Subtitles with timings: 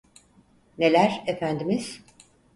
[0.77, 2.01] Neler, Efendimiz?